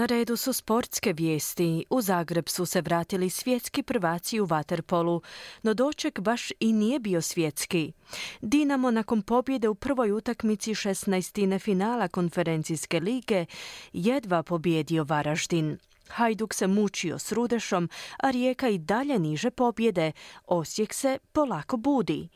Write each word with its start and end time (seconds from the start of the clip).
Na 0.00 0.06
redu 0.06 0.36
su 0.36 0.52
sportske 0.52 1.12
vijesti. 1.12 1.84
U 1.90 2.00
Zagreb 2.00 2.48
su 2.48 2.66
se 2.66 2.80
vratili 2.80 3.30
svjetski 3.30 3.82
prvaci 3.82 4.40
u 4.40 4.46
Waterpolu, 4.46 5.20
no 5.62 5.74
doček 5.74 6.20
baš 6.20 6.50
i 6.60 6.72
nije 6.72 6.98
bio 6.98 7.22
svjetski. 7.22 7.92
Dinamo 8.40 8.90
nakon 8.90 9.22
pobjede 9.22 9.68
u 9.68 9.74
prvoj 9.74 10.12
utakmici 10.12 10.70
16. 10.70 11.58
finala 11.58 12.08
konferencijske 12.08 13.00
lige 13.00 13.46
jedva 13.92 14.42
pobjedio 14.42 15.04
Varaždin. 15.04 15.78
Hajduk 16.08 16.54
se 16.54 16.66
mučio 16.66 17.18
s 17.18 17.32
Rudešom, 17.32 17.88
a 18.18 18.30
Rijeka 18.30 18.68
i 18.68 18.78
dalje 18.78 19.18
niže 19.18 19.50
pobjede. 19.50 20.12
Osijek 20.46 20.94
se 20.94 21.18
polako 21.32 21.76
budi. 21.76 22.28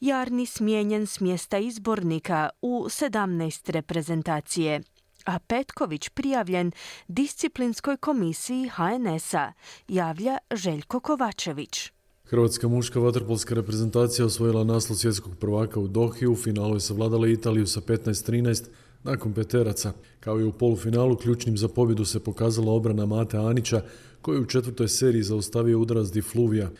Jarni 0.00 0.46
smijenjen 0.46 1.06
s 1.06 1.20
mjesta 1.20 1.58
izbornika 1.58 2.50
u 2.62 2.84
17 2.88 3.70
reprezentacije 3.70 4.82
a 5.24 5.38
Petković 5.38 6.08
prijavljen 6.08 6.72
disciplinskoj 7.08 7.96
komisiji 7.96 8.70
HNS-a, 8.74 9.52
javlja 9.88 10.38
Željko 10.54 11.00
Kovačević. 11.00 11.90
Hrvatska 12.24 12.68
muška 12.68 13.00
vaterpolska 13.00 13.54
reprezentacija 13.54 14.26
osvojila 14.26 14.64
naslov 14.64 14.96
svjetskog 14.96 15.36
prvaka 15.38 15.80
u 15.80 15.88
Dohi, 15.88 16.26
u 16.26 16.36
finalu 16.36 16.76
je 16.76 16.80
savladala 16.80 17.28
Italiju 17.28 17.66
sa 17.66 17.80
15-13 17.80 18.64
nakon 19.02 19.32
peteraca. 19.32 19.92
Kao 20.20 20.40
i 20.40 20.44
u 20.44 20.52
polufinalu, 20.52 21.16
ključnim 21.16 21.56
za 21.56 21.68
pobjedu 21.68 22.04
se 22.04 22.20
pokazala 22.20 22.72
obrana 22.72 23.06
Mate 23.06 23.36
Anića, 23.36 23.82
koji 24.20 24.40
u 24.40 24.46
četvrtoj 24.46 24.88
seriji 24.88 25.22
zaustavio 25.22 25.80
udarac 25.80 26.08
Difluvija. 26.08 26.70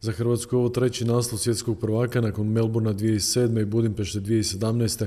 Za 0.00 0.12
Hrvatsku 0.12 0.56
je 0.56 0.58
ovo 0.58 0.68
treći 0.68 1.04
naslov 1.04 1.38
svjetskog 1.38 1.80
prvaka 1.80 2.20
nakon 2.20 2.48
Melburna 2.48 2.94
2007. 2.94 3.62
i 3.62 3.64
Budimpešte 3.64 4.20
2017. 4.20 5.06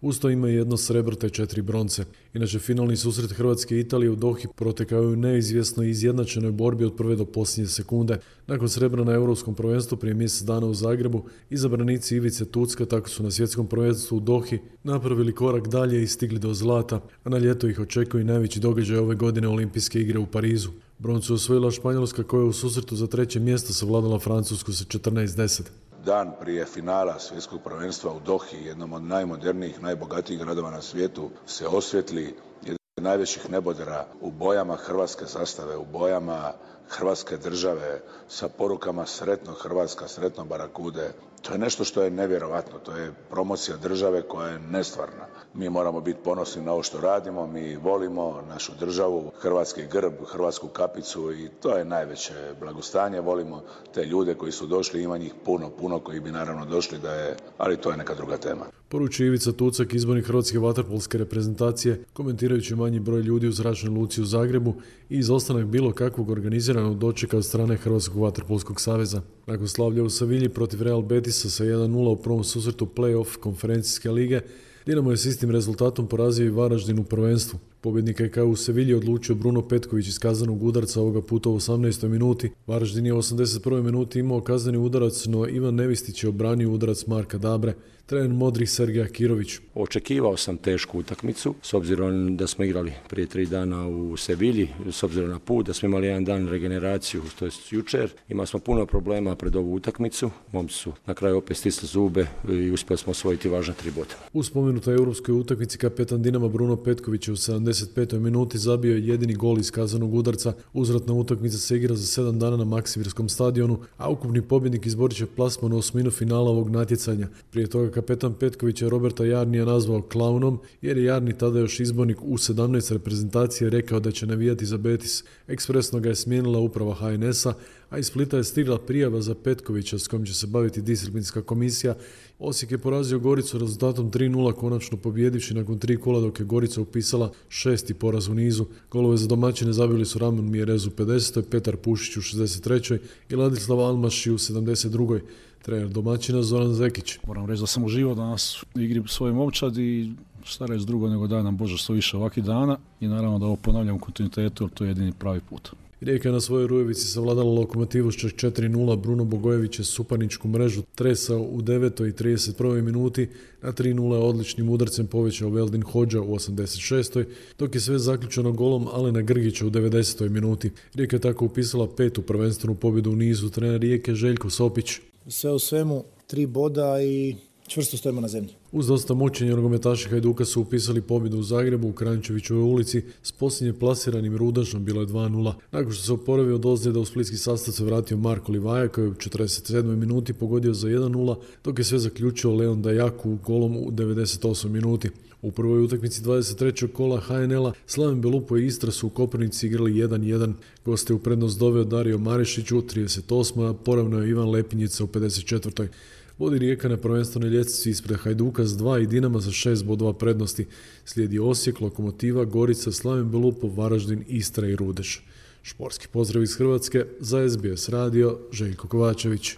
Usto 0.00 0.30
ima 0.30 0.48
jedno 0.48 0.76
srebro 0.76 1.16
te 1.16 1.30
četiri 1.30 1.62
bronce. 1.62 2.04
Inače, 2.34 2.58
finalni 2.58 2.96
susret 2.96 3.32
Hrvatske 3.32 3.76
i 3.76 3.80
Italije 3.80 4.10
u 4.10 4.16
Dohi 4.16 4.48
protekao 4.56 5.02
je 5.02 5.06
u 5.06 5.16
neizvjesnoj 5.16 5.90
izjednačenoj 5.90 6.52
borbi 6.52 6.84
od 6.84 6.96
prve 6.96 7.16
do 7.16 7.24
posljednje 7.24 7.68
sekunde. 7.68 8.18
Nakon 8.46 8.68
srebra 8.68 9.04
na 9.04 9.12
Europskom 9.12 9.54
prvenstvu 9.54 9.98
prije 9.98 10.14
mjesec 10.14 10.42
dana 10.42 10.66
u 10.66 10.74
Zagrebu, 10.74 11.24
izabranici 11.50 12.16
Ivice 12.16 12.44
Tucka 12.44 12.86
tako 12.86 13.08
su 13.08 13.22
na 13.22 13.30
svjetskom 13.30 13.66
prvenstvu 13.66 14.16
u 14.16 14.20
Dohi 14.20 14.58
napravili 14.84 15.34
korak 15.34 15.68
dalje 15.68 16.02
i 16.02 16.06
stigli 16.06 16.38
do 16.38 16.54
zlata, 16.54 17.00
a 17.24 17.28
na 17.30 17.38
ljeto 17.38 17.68
ih 17.68 17.80
očekuje 17.80 18.24
najveći 18.24 18.60
događaj 18.60 18.98
ove 18.98 19.14
godine 19.14 19.48
Olimpijske 19.48 20.00
igre 20.00 20.18
u 20.18 20.26
Parizu. 20.26 20.70
Broncu 20.98 21.34
osvojila 21.34 21.70
Španjolska 21.70 22.22
koja 22.22 22.40
je 22.40 22.46
u 22.46 22.52
susretu 22.52 22.96
za 22.96 23.06
treće 23.06 23.40
mjesto 23.40 23.72
savladala 23.72 24.18
Francusku 24.18 24.72
sa 24.72 24.84
14-10 24.84 25.62
dan 26.06 26.32
prije 26.40 26.64
finala 26.64 27.18
svjetskog 27.18 27.60
prvenstva 27.62 28.12
u 28.12 28.20
Dohi, 28.20 28.56
jednom 28.64 28.92
od 28.92 29.02
najmodernijih, 29.02 29.82
najbogatijih 29.82 30.40
gradova 30.40 30.70
na 30.70 30.82
svijetu, 30.82 31.30
se 31.46 31.66
osvjetli 31.66 32.36
jedan 32.62 32.78
od 32.96 33.04
najvećih 33.04 33.50
nebodera 33.50 34.06
u 34.20 34.30
bojama 34.30 34.76
hrvatske 34.76 35.24
zastave, 35.24 35.76
u 35.76 35.84
bojama 35.84 36.52
hrvatske 36.88 37.36
države, 37.36 38.00
sa 38.28 38.48
porukama 38.48 39.06
sretno 39.06 39.52
Hrvatska, 39.52 40.08
sretno 40.08 40.44
Barakude, 40.44 41.12
to 41.46 41.52
je 41.52 41.58
nešto 41.58 41.84
što 41.84 42.02
je 42.02 42.10
nevjerovatno, 42.10 42.78
to 42.78 42.96
je 42.96 43.12
promocija 43.30 43.76
države 43.76 44.22
koja 44.22 44.48
je 44.48 44.58
nestvarna. 44.58 45.26
Mi 45.54 45.70
moramo 45.70 46.00
biti 46.00 46.18
ponosni 46.24 46.62
na 46.62 46.72
ovo 46.72 46.82
što 46.82 47.00
radimo, 47.00 47.46
mi 47.46 47.76
volimo 47.76 48.42
našu 48.48 48.72
državu, 48.80 49.32
hrvatski 49.38 49.82
grb, 49.92 50.12
hrvatsku 50.26 50.68
kapicu 50.68 51.32
i 51.32 51.48
to 51.62 51.76
je 51.76 51.84
najveće 51.84 52.34
blagostanje. 52.60 53.20
Volimo 53.20 53.62
te 53.94 54.04
ljude 54.04 54.34
koji 54.34 54.52
su 54.52 54.66
došli, 54.66 55.02
ima 55.02 55.18
njih 55.18 55.34
puno, 55.44 55.70
puno 55.70 55.98
koji 55.98 56.20
bi 56.20 56.30
naravno 56.30 56.66
došli 56.66 56.98
da 56.98 57.14
je, 57.14 57.36
ali 57.58 57.76
to 57.76 57.90
je 57.90 57.96
neka 57.96 58.14
druga 58.14 58.36
tema. 58.36 58.66
Poruči 58.88 59.24
Ivica 59.24 59.52
Tucak, 59.52 59.94
izbornik 59.94 60.26
Hrvatske 60.26 60.58
vaterpolske 60.58 61.18
reprezentacije, 61.18 62.04
komentirajući 62.12 62.74
manji 62.74 63.00
broj 63.00 63.20
ljudi 63.20 63.48
u 63.48 63.52
zračnoj 63.52 63.90
luci 63.90 64.22
u 64.22 64.24
Zagrebu 64.24 64.74
i 65.08 65.18
izostanak 65.18 65.64
bilo 65.64 65.92
kakvog 65.92 66.30
organiziranog 66.30 66.75
dočeka 66.94 67.36
od 67.36 67.44
strane 67.44 67.76
Hrvatskog 67.76 68.22
vaterpolskog 68.22 68.80
saveza. 68.80 69.22
Nakon 69.46 69.68
slavlja 69.68 70.02
u 70.02 70.10
Savilji 70.10 70.48
protiv 70.48 70.82
Real 70.82 71.02
Betisa 71.02 71.50
sa 71.50 71.64
1-0 71.64 72.08
u 72.08 72.16
prvom 72.16 72.44
susretu 72.44 72.86
play-off 72.86 73.36
konferencijske 73.36 74.10
lige, 74.10 74.40
Dinamo 74.86 75.10
je 75.10 75.16
s 75.16 75.24
istim 75.24 75.50
rezultatom 75.50 76.06
porazio 76.06 76.46
i 76.46 76.50
Varaždin 76.50 76.98
u 76.98 77.04
prvenstvu. 77.04 77.58
Pobjednika 77.86 78.24
je 78.24 78.30
kao 78.30 78.46
u 78.46 78.56
Sevilji 78.56 78.94
odlučio 78.94 79.34
Bruno 79.34 79.68
Petković 79.68 80.08
iz 80.08 80.18
kazanog 80.18 80.62
udarca 80.62 81.00
ovoga 81.00 81.22
puta 81.22 81.50
u 81.50 81.56
18. 81.56 82.08
minuti. 82.08 82.50
Varaždin 82.66 83.06
je 83.06 83.12
u 83.12 83.16
81. 83.16 83.82
minuti 83.82 84.18
imao 84.18 84.40
kazani 84.40 84.78
udarac, 84.78 85.26
no 85.26 85.48
Ivan 85.48 85.74
Nevistić 85.74 86.24
je 86.24 86.28
obranio 86.28 86.70
udarac 86.70 87.06
Marka 87.06 87.38
Dabre. 87.38 87.74
Trener 88.06 88.30
Modrih 88.30 88.70
Sergeja 88.70 89.06
Kirović. 89.08 89.58
Očekivao 89.74 90.36
sam 90.36 90.56
tešku 90.56 90.98
utakmicu, 90.98 91.54
s 91.62 91.74
obzirom 91.74 92.36
da 92.36 92.46
smo 92.46 92.64
igrali 92.64 92.92
prije 93.08 93.26
tri 93.26 93.46
dana 93.46 93.88
u 93.88 94.16
Sevilji, 94.16 94.68
s 94.90 95.02
obzirom 95.02 95.30
na 95.30 95.38
put, 95.38 95.66
da 95.66 95.72
smo 95.72 95.88
imali 95.88 96.06
jedan 96.06 96.24
dan 96.24 96.48
regeneraciju, 96.48 97.22
to 97.38 97.44
je 97.44 97.50
jučer. 97.70 98.12
Imali 98.28 98.46
smo 98.46 98.60
puno 98.60 98.86
problema 98.86 99.34
pred 99.36 99.56
ovu 99.56 99.74
utakmicu. 99.74 100.30
Momci 100.52 100.74
su 100.74 100.92
na 101.06 101.14
kraju 101.14 101.36
opet 101.36 101.56
stisli 101.56 101.88
zube 101.88 102.26
i 102.48 102.70
uspjeli 102.70 102.98
smo 102.98 103.10
osvojiti 103.10 103.48
važna 103.48 103.74
tri 103.74 103.90
boda. 103.90 104.14
U 104.32 104.42
spomenutoj 104.42 104.94
europskoj 104.94 105.32
utakmici 105.32 105.78
kapetan 105.78 106.22
Dinama 106.22 106.48
Bruno 106.48 106.76
Petković 106.76 107.28
je 107.28 107.32
u 107.32 107.36
75. 107.84 108.18
minuti 108.18 108.58
zabio 108.58 108.96
jedini 108.96 109.34
gol 109.34 109.58
iz 109.58 109.70
kazanog 109.70 110.14
udarca. 110.14 110.52
Uzratna 110.72 111.14
utakmica 111.14 111.58
se 111.58 111.76
igra 111.76 111.94
za 111.94 112.06
sedam 112.06 112.38
dana 112.38 112.56
na 112.56 112.64
Maksivirskom 112.64 113.28
stadionu, 113.28 113.78
a 113.96 114.10
ukupni 114.10 114.42
pobjednik 114.42 114.86
izborit 114.86 115.16
će 115.16 115.26
plasman 115.26 115.72
u 115.72 115.78
osminu 115.78 116.10
finala 116.10 116.50
ovog 116.50 116.70
natjecanja. 116.70 117.28
Prije 117.50 117.66
toga 117.66 117.90
kapetan 117.90 118.34
Petković 118.34 118.82
je 118.82 118.88
Roberta 118.88 119.24
Jarnija 119.24 119.64
nazvao 119.64 120.02
klaunom, 120.02 120.58
jer 120.82 120.96
je 120.96 121.04
Jarni 121.04 121.38
tada 121.38 121.58
još 121.58 121.80
izbornik 121.80 122.22
u 122.22 122.36
17 122.36 122.92
reprezentacije 122.92 123.70
rekao 123.70 124.00
da 124.00 124.10
će 124.10 124.26
navijati 124.26 124.66
za 124.66 124.76
Betis. 124.76 125.24
Ekspresno 125.48 126.00
ga 126.00 126.08
je 126.08 126.14
smijenila 126.14 126.58
uprava 126.58 126.94
HNS-a, 126.94 127.54
a 127.90 127.98
iz 127.98 128.06
Splita 128.06 128.36
je 128.36 128.44
stigla 128.44 128.78
prijava 128.78 129.20
za 129.20 129.34
Petkovića 129.34 129.98
s 129.98 130.08
kojom 130.08 130.26
će 130.26 130.34
se 130.34 130.46
baviti 130.46 130.82
disciplinska 130.82 131.42
komisija. 131.42 131.94
Osijek 132.38 132.72
je 132.72 132.78
porazio 132.78 133.18
Goricu 133.18 133.58
rezultatom 133.58 134.10
3-0 134.10 134.52
konačno 134.52 134.98
pobjedivši 134.98 135.54
nakon 135.54 135.78
tri 135.78 135.96
kola 136.00 136.20
dok 136.20 136.40
je 136.40 136.46
Gorica 136.46 136.80
upisala 136.80 137.32
šesti 137.48 137.94
poraz 137.94 138.28
u 138.28 138.34
nizu. 138.34 138.66
Golove 138.90 139.16
za 139.16 139.26
domaćine 139.26 139.72
zabili 139.72 140.04
su 140.04 140.18
Ramon 140.18 140.50
Mjerez 140.50 140.86
u 140.86 140.90
50. 140.90 141.42
Petar 141.50 141.76
Pušić 141.76 142.16
u 142.16 142.20
63. 142.20 142.98
i 143.30 143.34
Ladislav 143.34 143.80
Almaši 143.80 144.30
u 144.30 144.38
72. 144.38 145.20
Trener 145.62 145.88
domaćina 145.88 146.42
Zoran 146.42 146.74
Zekić. 146.74 147.18
Moram 147.26 147.46
reći 147.46 147.60
da 147.60 147.66
sam 147.66 147.84
uživao 147.84 148.14
danas 148.14 148.62
u 148.74 148.80
igri 148.80 149.02
svoje 149.06 149.32
momčad 149.32 149.78
i 149.78 150.12
šta 150.44 150.66
reći 150.66 150.86
drugo 150.86 151.08
nego 151.08 151.26
da 151.26 151.42
nam 151.42 151.56
Bože 151.56 151.76
što 151.76 151.92
više 151.92 152.16
ovakvih 152.16 152.44
dana 152.44 152.78
i 153.00 153.08
naravno 153.08 153.38
da 153.38 153.46
ovo 153.46 153.56
ponavljam 153.56 153.96
u 153.96 154.00
kontinuitetu 154.00 154.64
jer 154.64 154.70
to 154.70 154.84
je 154.84 154.88
jedini 154.88 155.12
pravi 155.18 155.40
put. 155.50 155.70
Rijeka 156.00 156.28
je 156.28 156.32
na 156.32 156.40
svojoj 156.40 156.66
Rujevici 156.66 157.06
savladala 157.06 157.52
lokomotivu 157.52 158.12
s 158.12 158.14
4-0. 158.14 158.96
Bruno 159.00 159.24
Bogojević 159.24 159.78
je 159.78 159.84
supaničku 159.84 160.48
mrežu 160.48 160.82
tresao 160.94 161.40
u 161.40 161.62
9. 161.62 162.08
i 162.08 162.12
31. 162.12 162.82
minuti. 162.82 163.28
Na 163.62 163.72
3-0 163.72 164.14
odličnim 164.14 164.68
udarcem 164.68 165.06
povećao 165.06 165.50
Veldin 165.50 165.82
Hođa 165.82 166.20
u 166.20 166.34
86. 166.34 167.24
dok 167.58 167.74
je 167.74 167.80
sve 167.80 167.98
zaključeno 167.98 168.52
golom 168.52 168.86
Alena 168.92 169.22
Grgića 169.22 169.66
u 169.66 169.70
90. 169.70 170.28
minuti. 170.28 170.70
Rijeka 170.94 171.16
je 171.16 171.20
tako 171.20 171.44
upisala 171.44 171.94
petu 171.96 172.22
prvenstvenu 172.22 172.74
pobjedu 172.74 173.10
u 173.10 173.16
nizu. 173.16 173.50
Trener 173.50 173.80
Rijeke 173.80 174.14
Željko 174.14 174.50
Sopić. 174.50 174.92
Sve 175.28 175.52
u 175.52 175.58
svemu 175.58 176.04
tri 176.26 176.46
boda 176.46 177.02
i 177.02 177.36
čvrsto 177.68 177.96
stojimo 177.96 178.20
na 178.20 178.28
zemlji. 178.28 178.52
Uz 178.76 178.86
dosta 178.86 179.14
mučenja 179.14 179.56
nogometaši 179.56 180.08
Hajduka 180.08 180.44
su 180.44 180.60
upisali 180.60 181.00
pobjedu 181.00 181.38
u 181.38 181.42
Zagrebu 181.42 181.88
u 181.88 181.92
Krančevićovoj 181.92 182.62
ulici 182.62 183.02
s 183.22 183.32
posljednje 183.32 183.78
plasiranim 183.78 184.36
Rudašom 184.36 184.84
bilo 184.84 185.00
je 185.00 185.06
2-0. 185.06 185.52
Nakon 185.72 185.92
što 185.92 186.02
se 186.02 186.12
oporavio 186.12 186.54
od 186.54 186.66
ozljeda 186.66 187.00
u 187.00 187.04
splitski 187.04 187.36
sastav 187.36 187.74
se 187.74 187.84
vratio 187.84 188.16
Marko 188.16 188.52
Livaja 188.52 188.88
koji 188.88 189.04
je 189.04 189.08
u 189.08 189.14
47. 189.14 189.96
minuti 189.96 190.32
pogodio 190.32 190.74
za 190.74 190.88
1-0 190.88 191.36
dok 191.64 191.78
je 191.78 191.84
sve 191.84 191.98
zaključio 191.98 192.54
Leon 192.54 192.82
Dajaku 192.82 193.38
golom 193.44 193.76
u 193.76 193.90
98. 193.90 194.68
minuti. 194.68 195.10
U 195.42 195.50
prvoj 195.50 195.82
utakmici 195.82 196.22
23. 196.22 196.92
kola 196.92 197.20
HNL-a 197.20 197.72
Slaven 197.86 198.20
Belupo 198.20 198.56
i 198.56 198.66
Istra 198.66 198.90
su 198.90 199.06
u 199.06 199.10
Koprivnici 199.10 199.66
igrali 199.66 199.92
1-1. 199.92 200.52
Goste 200.84 201.14
u 201.14 201.18
prednost 201.18 201.58
doveo 201.58 201.84
Dario 201.84 202.18
Marišić 202.18 202.72
u 202.72 202.82
38. 202.82 203.70
a 203.70 203.74
poravno 203.74 204.18
je 204.18 204.30
Ivan 204.30 204.50
Lepinjica 204.50 205.04
u 205.04 205.06
54. 205.06 205.88
Vodi 206.38 206.58
Rijeka 206.58 206.88
na 206.88 206.96
prvenstvenoj 206.96 207.50
ljestvici 207.50 207.90
ispred 207.90 208.18
Hajduka 208.18 208.64
s 208.64 208.76
dva 208.76 208.98
i 208.98 209.06
Dinama 209.06 209.40
sa 209.40 209.50
šest 209.50 209.84
bodova 209.84 210.12
prednosti. 210.12 210.66
Slijedi 211.04 211.38
Osijek, 211.38 211.80
Lokomotiva, 211.80 212.44
Gorica, 212.44 212.92
Slaven 212.92 213.30
Belupov, 213.30 213.76
Varaždin, 213.76 214.24
Istra 214.28 214.68
i 214.68 214.76
Rudeš. 214.76 215.24
Šporski 215.62 216.08
pozdrav 216.12 216.42
iz 216.42 216.56
Hrvatske 216.56 217.04
za 217.20 217.48
SBS 217.48 217.88
radio 217.88 218.38
Željko 218.52 218.88
Kovačević. 218.88 219.56